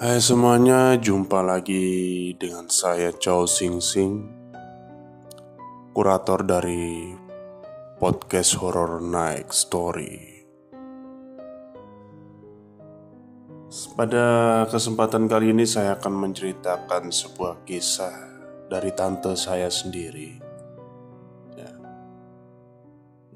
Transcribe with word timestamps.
Hai 0.00 0.16
semuanya, 0.16 0.96
jumpa 0.96 1.44
lagi 1.44 2.32
dengan 2.40 2.72
saya 2.72 3.12
Chow 3.12 3.44
Sing 3.44 3.84
Sing 3.84 4.24
Kurator 5.92 6.40
dari 6.40 7.12
podcast 8.00 8.56
Horror 8.56 9.04
Night 9.04 9.52
Story 9.52 10.40
Pada 13.92 14.24
kesempatan 14.72 15.28
kali 15.28 15.52
ini 15.52 15.68
saya 15.68 16.00
akan 16.00 16.32
menceritakan 16.32 17.12
sebuah 17.12 17.68
kisah 17.68 18.16
dari 18.72 18.96
tante 18.96 19.36
saya 19.36 19.68
sendiri 19.68 20.32
ya. 21.60 21.72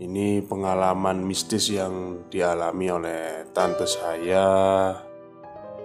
Ini 0.01 0.41
pengalaman 0.49 1.29
mistis 1.29 1.69
yang 1.69 2.25
dialami 2.33 2.89
oleh 2.89 3.53
tante 3.53 3.85
saya 3.85 4.49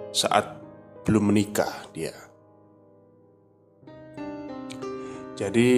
saat 0.08 0.59
belum 1.04 1.32
menikah 1.32 1.88
dia. 1.92 2.14
Jadi 5.40 5.68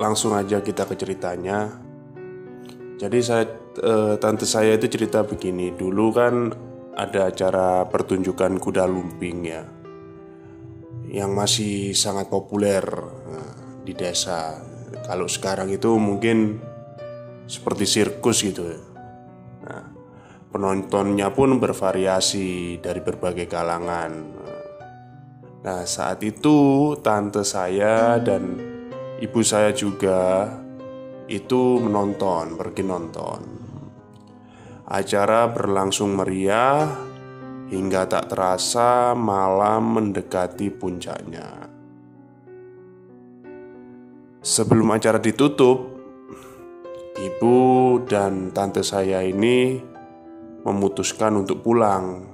langsung 0.00 0.32
aja 0.32 0.64
kita 0.64 0.88
ke 0.88 0.96
ceritanya. 0.96 1.76
Jadi 2.96 3.18
saya 3.20 3.44
e, 3.76 4.16
tante 4.16 4.48
saya 4.48 4.80
itu 4.80 4.88
cerita 4.88 5.20
begini, 5.28 5.76
dulu 5.76 6.08
kan 6.08 6.48
ada 6.96 7.28
acara 7.28 7.84
pertunjukan 7.84 8.56
kuda 8.56 8.88
lumping 8.88 9.38
ya. 9.44 9.62
Yang 11.04 11.30
masih 11.36 11.74
sangat 11.92 12.32
populer 12.32 12.80
nah, 13.28 13.52
di 13.84 13.92
desa. 13.92 14.56
Kalau 15.04 15.28
sekarang 15.28 15.68
itu 15.68 15.92
mungkin 16.00 16.56
seperti 17.44 17.84
sirkus 17.84 18.40
gitu 18.40 18.72
ya. 18.72 18.80
Nah, 19.68 19.84
penontonnya 20.48 21.28
pun 21.28 21.60
bervariasi 21.60 22.80
dari 22.80 23.04
berbagai 23.04 23.44
kalangan. 23.44 24.37
Nah, 25.58 25.82
saat 25.82 26.22
itu 26.22 26.94
tante 27.02 27.42
saya 27.42 28.22
dan 28.22 28.54
ibu 29.18 29.40
saya 29.42 29.74
juga 29.74 30.46
itu 31.26 31.82
menonton, 31.82 32.54
pergi 32.54 32.82
nonton. 32.86 33.40
Acara 34.88 35.50
berlangsung 35.50 36.14
meriah 36.14 36.88
hingga 37.68 38.08
tak 38.08 38.32
terasa 38.32 39.12
malam 39.12 39.98
mendekati 39.98 40.72
puncaknya. 40.72 41.68
Sebelum 44.40 44.88
acara 44.94 45.20
ditutup, 45.20 45.98
ibu 47.18 47.58
dan 48.08 48.54
tante 48.54 48.80
saya 48.80 49.20
ini 49.26 49.76
memutuskan 50.64 51.44
untuk 51.44 51.60
pulang 51.60 52.24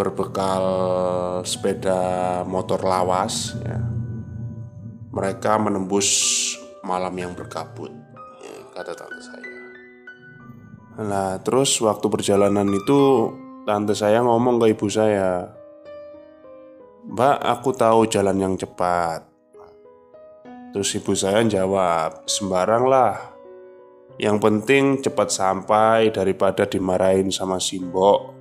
berbekal 0.00 0.64
sepeda 1.44 2.40
motor 2.48 2.80
lawas 2.80 3.52
ya. 3.60 3.76
Mereka 5.12 5.60
menembus 5.60 6.08
malam 6.80 7.12
yang 7.20 7.36
berkabut 7.36 7.92
ya, 8.40 8.56
Kata 8.72 8.96
tante 8.96 9.20
saya. 9.20 9.44
Nah 11.04 11.36
terus 11.44 11.76
waktu 11.84 12.08
perjalanan 12.08 12.68
itu 12.72 13.28
Tante 13.68 13.92
saya 13.92 14.24
ngomong 14.24 14.56
ke 14.56 14.72
ibu 14.72 14.88
saya 14.88 15.52
Mbak 17.00 17.38
aku 17.44 17.70
tahu 17.76 18.08
jalan 18.08 18.40
yang 18.40 18.54
cepat. 18.56 19.24
Terus 20.72 20.96
ibu 20.96 21.12
saya 21.12 21.44
jawab 21.44 22.24
Sembarang 22.24 22.84
lah. 22.88 23.16
Yang 24.20 24.36
penting 24.40 24.84
cepat 25.00 25.28
sampai 25.32 26.12
daripada 26.12 26.68
dimarahin 26.68 27.32
sama 27.32 27.56
simbok 27.56 28.39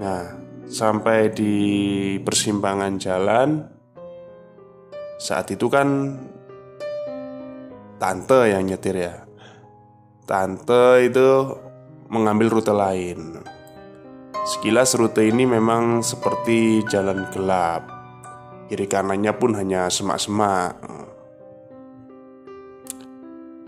Nah, 0.00 0.24
sampai 0.64 1.28
di 1.28 1.54
persimpangan 2.24 2.96
jalan 2.96 3.68
saat 5.20 5.52
itu 5.52 5.68
kan 5.68 6.16
tante 8.00 8.48
yang 8.48 8.64
nyetir 8.64 8.96
ya. 8.96 9.28
Tante 10.24 11.04
itu 11.04 11.52
mengambil 12.08 12.48
rute 12.48 12.72
lain. 12.72 13.44
Sekilas 14.40 14.96
rute 14.96 15.20
ini 15.28 15.44
memang 15.44 16.00
seperti 16.00 16.80
jalan 16.88 17.28
gelap. 17.28 17.84
Kiri 18.72 18.88
kanannya 18.88 19.36
pun 19.36 19.52
hanya 19.52 19.92
semak-semak. 19.92 20.80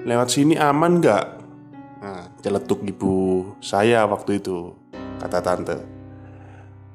Lewat 0.09 0.33
sini 0.33 0.57
aman 0.57 1.05
gak? 1.05 1.27
Nah, 2.01 2.25
celetuk 2.41 2.81
ibu 2.89 3.45
saya 3.61 4.09
waktu 4.09 4.41
itu, 4.41 4.73
kata 5.21 5.45
tante. 5.45 5.92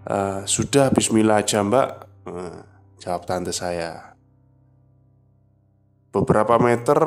Uh, 0.07 0.47
sudah 0.47 0.87
bismillah 0.95 1.43
aja 1.43 1.59
mbak. 1.59 2.07
Uh, 2.23 2.63
Jawab 3.03 3.27
tante 3.27 3.51
saya. 3.51 4.15
Beberapa 6.15 6.55
meter 6.63 6.97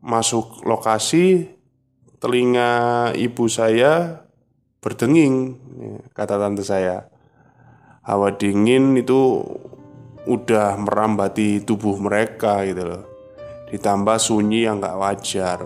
Masuk 0.00 0.64
lokasi 0.68 1.48
Telinga 2.20 3.12
ibu 3.16 3.48
saya 3.48 4.24
Berdenging 4.84 5.56
Kata 6.12 6.36
tante 6.36 6.68
saya. 6.68 7.08
Hawa 8.04 8.36
dingin 8.36 9.00
itu 9.00 9.40
Udah 10.28 10.76
merambati 10.76 11.64
tubuh 11.64 11.96
mereka 11.96 12.60
gitu 12.68 12.84
loh. 12.84 13.02
Ditambah 13.72 14.20
sunyi 14.20 14.68
yang 14.68 14.84
gak 14.84 15.00
wajar. 15.00 15.60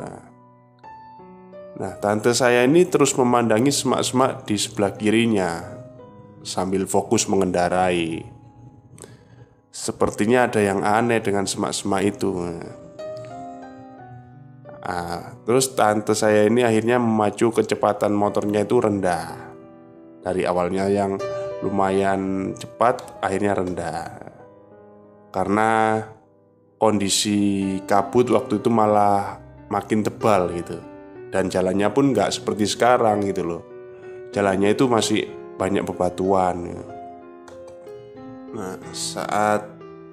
Nah, 1.75 1.93
tante 1.99 2.31
saya 2.39 2.63
ini 2.63 2.87
terus 2.87 3.19
memandangi 3.19 3.75
semak-semak 3.75 4.47
di 4.47 4.55
sebelah 4.55 4.95
kirinya 4.95 5.75
sambil 6.45 6.85
fokus 6.85 7.27
mengendarai. 7.27 8.23
Sepertinya 9.75 10.47
ada 10.47 10.63
yang 10.63 10.87
aneh 10.87 11.19
dengan 11.19 11.49
semak-semak 11.51 12.15
itu. 12.15 12.31
Nah, 14.85 15.35
terus 15.43 15.73
tante 15.75 16.13
saya 16.15 16.47
ini 16.47 16.63
akhirnya 16.63 17.01
memacu 17.01 17.51
kecepatan 17.51 18.15
motornya 18.15 18.63
itu 18.63 18.79
rendah. 18.79 19.57
Dari 20.23 20.45
awalnya 20.47 20.87
yang 20.87 21.19
lumayan 21.65 22.53
cepat, 22.55 23.19
akhirnya 23.25 23.57
rendah. 23.57 24.05
Karena 25.35 25.99
kondisi 26.79 27.81
kabut 27.89 28.31
waktu 28.31 28.61
itu 28.61 28.69
malah 28.71 29.41
makin 29.73 30.05
tebal 30.05 30.53
gitu. 30.55 30.79
Dan 31.35 31.51
jalannya 31.51 31.91
pun 31.91 32.15
nggak 32.15 32.31
seperti 32.31 32.69
sekarang 32.69 33.27
gitu 33.27 33.43
loh. 33.43 33.63
Jalannya 34.31 34.71
itu 34.71 34.87
masih 34.87 35.44
banyak 35.55 35.87
bebatuan. 35.87 36.57
Ya. 36.67 36.83
Nah, 38.55 38.75
saat 38.95 39.67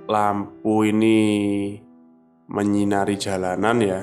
lampu 0.09 0.85
ini 0.85 1.19
menyinari 2.49 3.15
jalanan 3.21 3.77
ya, 3.81 4.01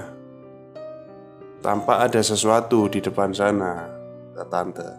tampak 1.59 2.11
ada 2.11 2.23
sesuatu 2.23 2.87
di 2.87 3.03
depan 3.03 3.35
sana, 3.35 3.87
kata 4.35 4.47
tante. 4.47 4.91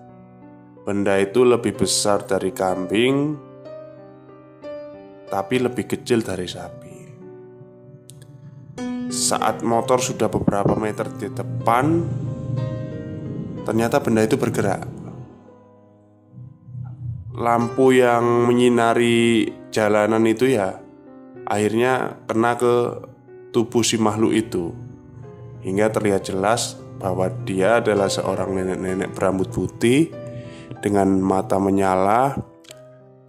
Benda 0.84 1.16
itu 1.20 1.48
lebih 1.48 1.76
besar 1.76 2.24
dari 2.28 2.52
kambing, 2.52 3.36
tapi 5.28 5.56
lebih 5.60 5.86
kecil 5.88 6.20
dari 6.20 6.48
sapi. 6.48 6.98
Saat 9.10 9.66
motor 9.66 9.98
sudah 9.98 10.30
beberapa 10.30 10.78
meter 10.78 11.10
di 11.18 11.32
depan, 11.34 11.86
ternyata 13.66 13.98
benda 14.02 14.22
itu 14.22 14.38
bergerak 14.38 14.99
lampu 17.40 17.96
yang 17.96 18.46
menyinari 18.46 19.48
jalanan 19.72 20.28
itu 20.28 20.52
ya 20.52 20.76
akhirnya 21.48 22.20
kena 22.28 22.60
ke 22.60 22.76
tubuh 23.56 23.82
si 23.82 23.96
makhluk 23.96 24.36
itu 24.36 24.76
hingga 25.64 25.90
terlihat 25.90 26.28
jelas 26.28 26.78
bahwa 27.00 27.32
dia 27.48 27.80
adalah 27.80 28.12
seorang 28.12 28.60
nenek-nenek 28.60 29.16
berambut 29.16 29.48
putih 29.50 30.12
dengan 30.84 31.20
mata 31.20 31.56
menyala, 31.60 32.36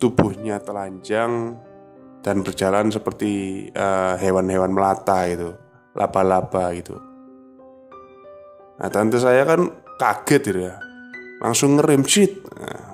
tubuhnya 0.03 0.59
telanjang 0.59 1.59
dan 2.21 2.43
berjalan 2.43 2.91
seperti 2.91 3.67
eh, 3.71 4.15
hewan-hewan 4.19 4.71
uh, 4.71 4.75
melata 4.75 5.27
itu, 5.31 5.55
laba-laba 5.95 6.75
gitu. 6.75 6.99
Nah, 8.81 8.89
tante 8.89 9.23
saya 9.23 9.47
kan 9.47 9.71
kaget 10.01 10.43
gitu 10.51 10.61
ya. 10.67 10.77
Langsung 11.41 11.77
ngerem 11.77 12.05
shit. 12.05 12.41
Nah, 12.57 12.90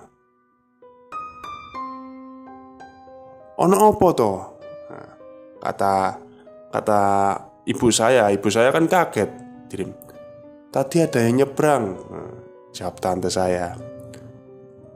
ono 3.57 3.77
opo 3.93 4.09
to? 4.13 4.33
Nah, 4.93 5.11
kata 5.65 5.95
kata 6.73 7.01
ibu 7.65 7.89
saya 7.89 8.29
ibu 8.33 8.49
saya 8.53 8.69
kan 8.73 8.85
kaget 8.85 9.31
dirim. 9.73 9.91
Tadi 10.69 10.97
ada 11.01 11.19
yang 11.25 11.45
nyebrang. 11.45 11.85
Nah, 12.13 12.35
jawab 12.77 13.01
tante 13.01 13.33
saya. 13.33 13.73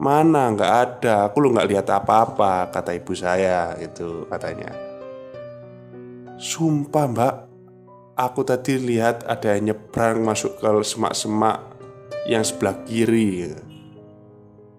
Mana 0.01 0.53
nggak 0.53 0.73
ada. 0.73 1.15
Aku 1.29 1.41
lu 1.41 1.53
nggak 1.53 1.69
lihat 1.69 1.87
apa-apa 1.89 2.69
kata 2.69 2.93
ibu 2.93 3.13
saya 3.17 3.73
itu 3.81 4.29
katanya. 4.29 4.69
Sumpah 6.37 7.05
mbak. 7.09 7.35
Aku 8.11 8.45
tadi 8.45 8.77
lihat 8.77 9.25
ada 9.25 9.57
yang 9.57 9.73
nyebrang 9.73 10.21
masuk 10.21 10.61
ke 10.61 10.69
semak-semak 10.85 11.57
yang 12.29 12.45
sebelah 12.45 12.77
kiri 12.85 13.49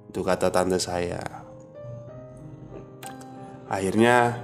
Itu 0.06 0.22
kata 0.22 0.52
tante 0.52 0.78
saya 0.78 1.41
Akhirnya 3.72 4.36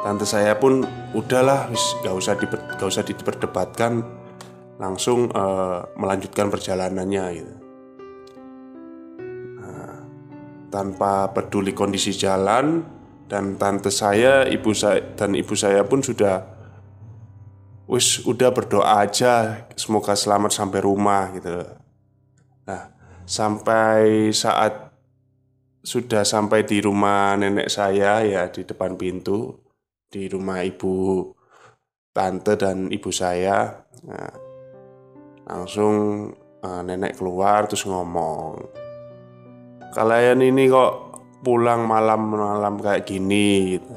tante 0.00 0.24
saya 0.24 0.56
pun 0.56 0.80
udahlah 1.12 1.68
gak 2.00 2.14
usah 2.16 2.34
di, 2.40 2.48
gak 2.48 2.88
usah 2.88 3.04
diperdebatkan 3.04 4.00
langsung 4.80 5.28
uh, 5.36 5.84
melanjutkan 6.00 6.48
perjalanannya 6.48 7.24
gitu. 7.36 7.54
Nah, 9.60 9.96
tanpa 10.72 11.28
peduli 11.36 11.76
kondisi 11.76 12.16
jalan 12.16 12.80
dan 13.28 13.60
tante 13.60 13.92
saya, 13.92 14.48
ibu 14.48 14.72
saya 14.72 15.04
dan 15.20 15.36
ibu 15.36 15.52
saya 15.52 15.84
pun 15.84 16.00
sudah 16.00 16.40
wis 17.92 18.24
udah 18.24 18.56
berdoa 18.56 19.04
aja 19.04 19.68
semoga 19.76 20.16
selamat 20.16 20.48
sampai 20.48 20.80
rumah 20.80 21.28
gitu. 21.36 21.60
Nah, 22.64 22.88
sampai 23.28 24.32
saat 24.32 24.91
sudah 25.82 26.22
sampai 26.22 26.62
di 26.62 26.78
rumah 26.78 27.34
nenek 27.34 27.66
saya 27.66 28.22
ya 28.22 28.46
di 28.54 28.62
depan 28.62 28.94
pintu 28.94 29.50
di 30.06 30.30
rumah 30.30 30.62
ibu 30.62 31.26
tante 32.14 32.54
dan 32.54 32.86
ibu 32.86 33.10
saya 33.10 33.82
nah, 34.06 34.34
langsung 35.50 36.28
uh, 36.62 36.80
nenek 36.86 37.18
keluar 37.18 37.66
terus 37.66 37.82
ngomong 37.82 38.62
kalian 39.90 40.38
ini 40.40 40.70
kok 40.70 41.12
pulang 41.42 41.84
malam-malam 41.84 42.78
kayak 42.78 43.04
gini 43.04 43.76
gitu. 43.76 43.94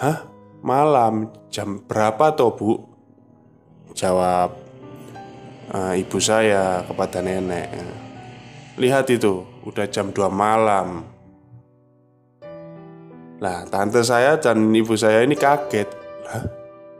Hah? 0.00 0.18
Malam 0.64 1.30
jam 1.52 1.78
berapa 1.84 2.34
toh 2.34 2.50
bu? 2.56 2.72
Jawab 3.94 4.50
uh, 5.70 5.94
ibu 5.94 6.18
saya 6.18 6.82
kepada 6.82 7.22
nenek 7.22 7.70
Lihat 8.76 9.08
itu, 9.08 9.40
udah 9.64 9.88
jam 9.88 10.12
2 10.12 10.28
malam. 10.28 11.00
Nah, 13.40 13.64
tante 13.72 14.04
saya 14.04 14.36
dan 14.36 14.68
ibu 14.72 14.92
saya 14.96 15.24
ini 15.24 15.32
kaget. 15.32 15.88
Hah? 16.28 16.44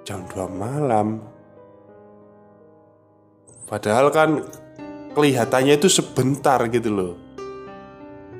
Jam 0.04 0.24
2 0.24 0.48
malam. 0.48 1.20
Padahal 3.68 4.08
kan 4.08 4.40
kelihatannya 5.12 5.76
itu 5.76 5.92
sebentar 5.92 6.60
gitu 6.72 6.88
loh. 6.92 7.14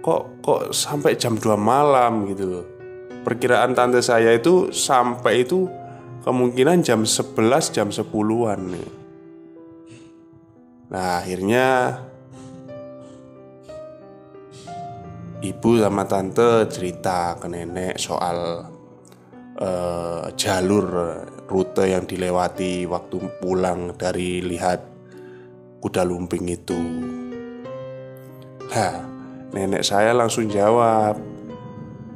Kok 0.01 0.41
kok 0.41 0.61
sampai 0.73 1.21
jam 1.21 1.37
2 1.37 1.57
malam 1.61 2.29
gitu 2.33 2.45
loh. 2.49 2.65
Perkiraan 3.21 3.77
tante 3.77 4.01
saya 4.01 4.33
itu 4.33 4.73
sampai 4.73 5.45
itu 5.45 5.69
kemungkinan 6.25 6.81
jam 6.81 7.05
11 7.05 7.75
jam 7.75 7.93
10-an 7.93 8.61
nih. 8.71 8.91
Nah, 10.87 11.19
akhirnya 11.19 11.67
ibu 15.45 15.77
sama 15.77 16.09
tante 16.09 16.65
cerita 16.73 17.37
ke 17.37 17.47
nenek 17.51 18.01
soal 18.01 18.65
uh, 19.61 20.25
jalur 20.33 20.87
rute 21.47 21.85
yang 21.93 22.09
dilewati 22.09 22.89
waktu 22.89 23.19
pulang 23.41 23.93
dari 23.95 24.41
lihat 24.41 24.81
kuda 25.81 26.03
lumping 26.09 26.49
itu. 26.49 26.81
Nah, 28.67 28.95
nenek 29.53 29.87
saya 29.87 30.17
langsung 30.17 30.51
jawab, 30.51 31.21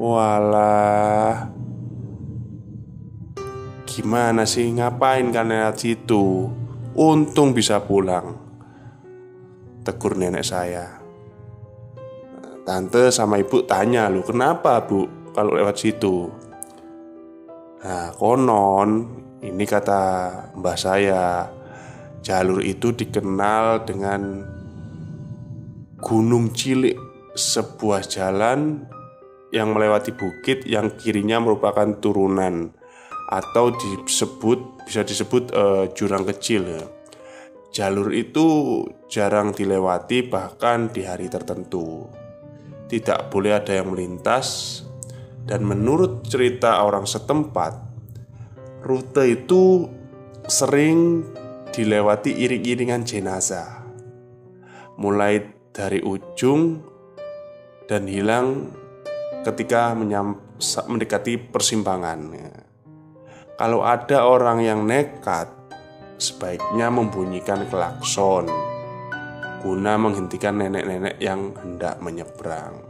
"Walah, 0.00 1.46
gimana 3.86 4.42
sih 4.48 4.66
ngapain 4.74 5.30
kan 5.30 5.52
lewat 5.52 5.76
situ? 5.78 6.50
Untung 6.96 7.54
bisa 7.54 7.84
pulang." 7.84 8.36
Tegur 9.80 10.18
nenek 10.18 10.44
saya. 10.44 10.99
Tante 12.60 13.08
sama 13.08 13.40
ibu 13.40 13.64
tanya 13.64 14.12
lu 14.12 14.20
kenapa 14.20 14.84
bu 14.84 15.32
kalau 15.32 15.56
lewat 15.56 15.80
situ 15.80 16.28
Nah 17.80 18.12
konon 18.20 19.08
ini 19.40 19.64
kata 19.64 20.02
mbah 20.60 20.76
saya 20.76 21.48
Jalur 22.20 22.60
itu 22.60 22.92
dikenal 22.92 23.88
dengan 23.88 24.44
Gunung 25.96 26.52
Cilik 26.52 26.96
Sebuah 27.32 28.04
jalan 28.04 28.84
yang 29.50 29.72
melewati 29.72 30.12
bukit 30.12 30.68
yang 30.68 30.92
kirinya 31.00 31.40
merupakan 31.40 31.96
turunan 31.96 32.76
Atau 33.32 33.72
disebut 33.72 34.84
bisa 34.84 35.06
disebut 35.06 35.54
uh, 35.54 35.86
jurang 35.94 36.26
kecil. 36.26 36.66
Jalur 37.70 38.10
itu 38.10 38.82
jarang 39.06 39.54
dilewati 39.54 40.26
bahkan 40.26 40.90
di 40.90 41.06
hari 41.06 41.30
tertentu 41.30 42.10
tidak 42.90 43.30
boleh 43.30 43.54
ada 43.54 43.78
yang 43.78 43.94
melintas, 43.94 44.82
dan 45.46 45.62
menurut 45.62 46.26
cerita 46.26 46.82
orang 46.82 47.06
setempat, 47.06 47.78
rute 48.82 49.30
itu 49.30 49.86
sering 50.50 51.22
dilewati 51.70 52.34
iring-iringan 52.34 53.06
jenazah, 53.06 53.86
mulai 54.98 55.38
dari 55.70 56.02
ujung 56.02 56.82
dan 57.86 58.10
hilang 58.10 58.74
ketika 59.46 59.94
mendekati 60.90 61.38
persimpangan. 61.38 62.18
Kalau 63.54 63.86
ada 63.86 64.26
orang 64.26 64.66
yang 64.66 64.82
nekat, 64.82 65.46
sebaiknya 66.18 66.90
membunyikan 66.90 67.70
klakson 67.70 68.50
guna 69.60 70.00
menghentikan 70.00 70.56
nenek-nenek 70.56 71.20
yang 71.20 71.52
hendak 71.60 72.00
menyeberang. 72.00 72.80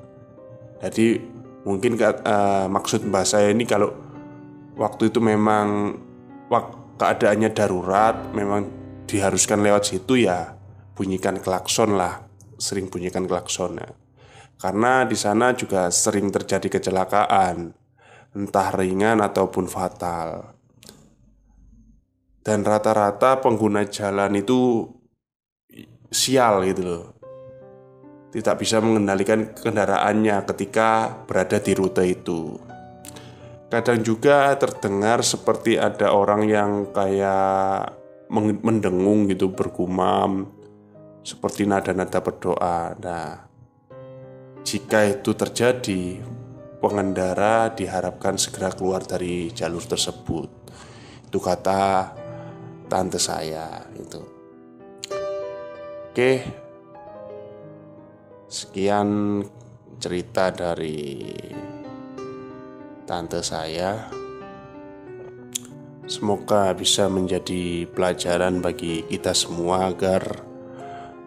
Jadi 0.81 1.21
mungkin 1.67 1.99
uh, 2.01 2.67
maksud 2.71 3.05
mbak 3.11 3.27
saya 3.29 3.53
ini 3.53 3.69
kalau 3.69 3.93
waktu 4.79 5.13
itu 5.13 5.21
memang 5.21 5.99
keadaannya 6.97 7.51
darurat, 7.53 8.17
memang 8.33 8.71
diharuskan 9.05 9.61
lewat 9.61 9.93
situ 9.93 10.25
ya 10.25 10.57
bunyikan 10.95 11.41
klakson 11.41 11.99
lah, 11.99 12.25
sering 12.57 12.89
bunyikan 12.89 13.27
klakson 13.27 13.81
ya. 13.81 13.91
Karena 14.61 15.09
di 15.09 15.17
sana 15.17 15.57
juga 15.57 15.89
sering 15.89 16.29
terjadi 16.29 16.69
kecelakaan, 16.69 17.73
entah 18.37 18.69
ringan 18.77 19.25
ataupun 19.25 19.65
fatal. 19.65 20.53
Dan 22.45 22.65
rata-rata 22.65 23.41
pengguna 23.41 23.89
jalan 23.89 24.37
itu 24.37 24.85
sial 26.11 26.67
gitu 26.67 26.83
loh. 26.83 27.05
Tidak 28.31 28.55
bisa 28.59 28.79
mengendalikan 28.79 29.55
kendaraannya 29.55 30.47
ketika 30.55 31.11
berada 31.27 31.59
di 31.59 31.73
rute 31.75 32.05
itu. 32.07 32.59
Kadang 33.71 34.03
juga 34.03 34.55
terdengar 34.59 35.23
seperti 35.23 35.79
ada 35.79 36.11
orang 36.11 36.47
yang 36.47 36.71
kayak 36.91 37.95
mendengung 38.63 39.27
gitu 39.31 39.51
bergumam 39.51 40.51
Seperti 41.23 41.67
nada-nada 41.67 42.23
berdoa. 42.23 42.95
Nah 42.99 43.47
jika 44.63 45.05
itu 45.05 45.35
terjadi 45.35 46.23
Pengendara 46.81 47.69
diharapkan 47.77 48.41
segera 48.41 48.73
keluar 48.73 49.05
dari 49.05 49.53
jalur 49.53 49.85
tersebut. 49.85 50.49
Itu 51.29 51.37
kata 51.37 52.09
tante 52.89 53.21
saya 53.21 53.85
itu 53.93 54.40
Oke, 56.11 56.43
sekian 58.51 59.39
cerita 60.03 60.51
dari 60.51 61.23
tante 63.07 63.39
saya. 63.47 64.11
Semoga 66.11 66.75
bisa 66.75 67.07
menjadi 67.07 67.87
pelajaran 67.95 68.59
bagi 68.59 69.07
kita 69.07 69.31
semua 69.39 69.95
agar 69.95 70.43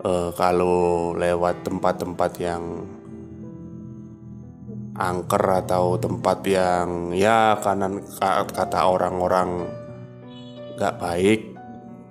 uh, 0.04 0.36
kalau 0.36 1.16
lewat 1.16 1.64
tempat-tempat 1.64 2.32
yang 2.44 2.84
angker 5.00 5.64
atau 5.64 5.96
tempat 5.96 6.44
yang 6.44 7.16
ya 7.16 7.56
kanan 7.64 8.04
kata 8.52 8.84
orang-orang 8.84 9.64
gak 10.76 11.00
baik 11.00 11.56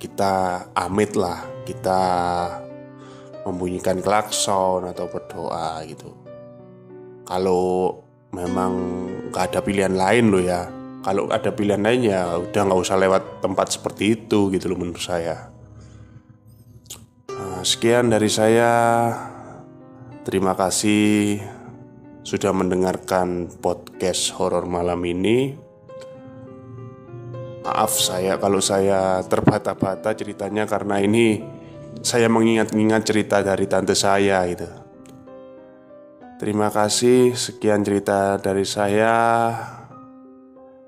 kita 0.00 0.64
amit 0.72 1.12
lah 1.20 1.51
kita 1.62 2.02
membunyikan 3.42 3.98
klakson 3.98 4.86
atau 4.86 5.10
berdoa 5.10 5.82
gitu. 5.86 6.14
Kalau 7.26 7.98
memang 8.34 8.72
gak 9.30 9.52
ada 9.52 9.60
pilihan 9.62 9.94
lain 9.94 10.30
loh 10.30 10.42
ya. 10.42 10.68
Kalau 11.02 11.26
ada 11.26 11.50
pilihan 11.50 11.82
lain 11.82 12.06
ya 12.06 12.38
udah 12.38 12.62
nggak 12.62 12.78
usah 12.78 12.94
lewat 12.94 13.42
tempat 13.42 13.74
seperti 13.74 14.14
itu 14.14 14.54
gitu 14.54 14.70
loh 14.70 14.78
menurut 14.78 15.02
saya. 15.02 15.50
Nah, 17.26 17.66
sekian 17.66 18.06
dari 18.06 18.30
saya. 18.30 18.70
Terima 20.22 20.54
kasih 20.54 21.42
sudah 22.22 22.54
mendengarkan 22.54 23.50
podcast 23.58 24.30
horor 24.38 24.70
malam 24.70 25.02
ini. 25.02 25.58
Maaf 27.72 27.96
saya 27.96 28.36
kalau 28.36 28.60
saya 28.60 29.24
terbata-bata 29.24 30.12
ceritanya 30.12 30.68
karena 30.68 31.00
ini 31.00 31.40
saya 32.04 32.28
mengingat-ingat 32.28 33.00
cerita 33.00 33.40
dari 33.40 33.64
tante 33.64 33.96
saya 33.96 34.44
gitu. 34.44 34.68
Terima 36.36 36.68
kasih, 36.68 37.32
sekian 37.32 37.80
cerita 37.80 38.36
dari 38.36 38.68
saya. 38.68 39.16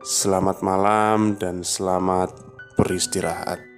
Selamat 0.04 0.60
malam 0.60 1.40
dan 1.40 1.64
selamat 1.64 2.36
beristirahat. 2.76 3.73